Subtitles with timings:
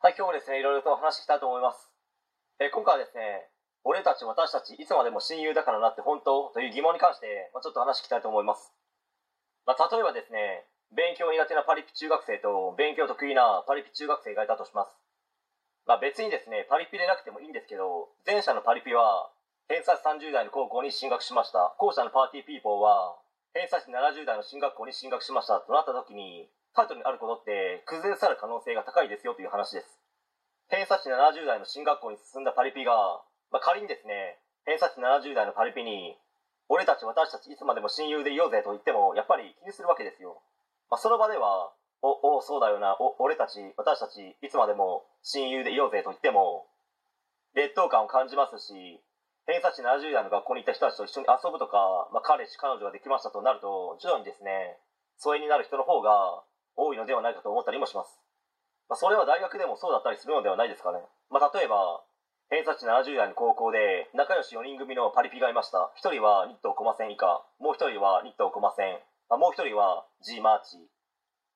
[0.00, 1.92] はい、今日もですね、いろいろと話していきたいと思います。
[2.56, 3.52] えー今回はですね、
[3.84, 8.72] 俺たち、私たち、いつまでも親友だからなって本当という疑問に関して、まあ、ちょっと話していきたいと思います。
[9.68, 10.64] まあ、例えばですね、
[10.96, 14.96] 勉強苦手なパリピ中学生と勉強得意なパリピ中学生がいたとします。
[15.84, 19.28] まあ、別にですね、パリピでなくてもいいんですけど、前者のパリピは、
[19.68, 21.76] 偏差値30代の高校に進学しました。
[21.76, 23.20] 後者の party people は、
[23.52, 29.98] 偏差値70代の進学校に進学しましたとなった時に、タイトルにあることって崩れ去る可能性が高いですよという話です。
[30.70, 32.94] 偏差値70代の進学校に進んだパリピが、
[33.50, 36.14] まあ、仮にですね、偏差値70代のパリピに、
[36.70, 40.38] 俺たち私たちいつまでも親友でいようぜと言っても、やっぱり気にするわけですよ。
[40.88, 46.70] まあ、その場では、お、お、そうだよな、お、俺たち、私たちいつまでも親友でいようぜと言っても、
[47.54, 49.02] 劣等感を感じますし、
[49.46, 54.78] 偏差値70代の学校に行った人たちと一緒に遊ぶとか、まあ、彼氏、彼女ができましたとなると、徐々にですね、
[55.18, 56.44] 疎遠になる人の方が
[56.76, 58.18] 多いのではないかと思ったりもします。
[58.88, 60.98] まあ、それは大学でもそうだったりするのではないですかね。
[61.30, 62.02] まあ、例えば、
[62.50, 65.94] 偏差値70代の高校で仲良し4人組のパリピがいました。
[66.02, 68.98] 1人はニットコマ線以下、もう1人はニットコマ線、
[69.30, 70.82] まあ、もう1人は G マーチ。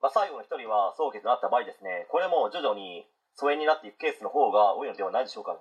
[0.00, 5.58] まあ、最後の1人は早期となった場合ですね、これも徐々に疎遠になっていくケースの方が多いのではないでしょうかね。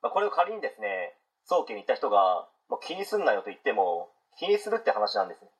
[0.00, 1.12] まあ、これを仮にですね、
[1.44, 4.08] 早期に行った人が、もう気にすんなよと言っても、
[4.38, 5.50] 気にするって話なんですね。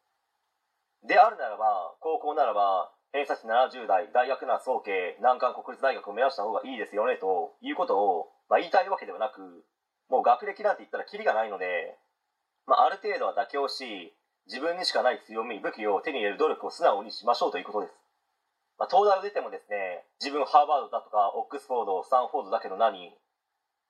[1.05, 9.63] であるならば、高校ならば、偏差値70代、大学なら早慶、難関国立大学を目指した方がいいですよね、ということを、まあ、言いたいわけではなく、
[10.11, 11.95] もう学歴なんて言ったらキリがないので、
[12.67, 14.13] まあ、ある程度は妥協し、
[14.51, 17.95] 自分にしかない強み、武器を手に入れる努力を素直にしましょうということです。
[18.83, 23.15] まあ、東大を出てもですね、自分ハーバードだとか、オックスフォード、スタンフォードだけど何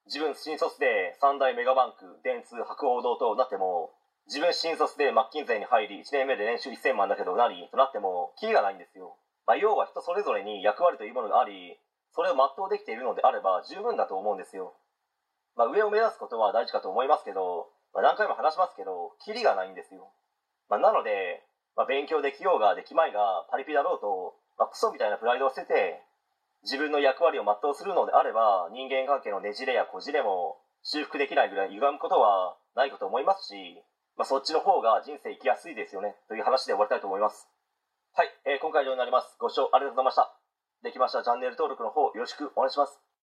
[0.05, 11.77] 自分新卒で三大メガバンク、電通、博報堂となっても、自分新卒でマッキンゼーに入り1年目で年収1000万だけど何となってもキリがないんですよ、まあ、要は人それぞれに役割というものがあり
[12.17, 14.73] それを全うできているのであれば十分だと思うんですよ、
[15.57, 20.09] まあ、上を目指すことは大事かと思いますけど、まあ、何回も話しますけどキリがないんですよ、
[20.71, 21.45] まあ、なので、
[21.77, 26.01] まあ、勉強できようができまいがパリピだろうと、まあ、クソみたいなプライドを捨てて
[26.65, 33.85] 自分の役割を全うするのであれば人間関係のねじれやこじれも修復できないぐらい歪むことはないかと思いますし
[34.17, 37.49] まあ、そっちの方が人生生きやすいですよねという話で終わりたいと思います。
[38.15, 39.37] はい、えー今回以上になります。
[39.41, 40.31] ご視聴ありがとうございました。
[40.83, 43.14] できましたらチャンネル登録の方よろしくお願いします。